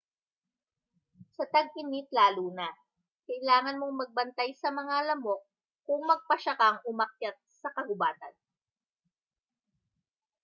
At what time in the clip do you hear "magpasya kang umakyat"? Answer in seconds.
6.11-7.37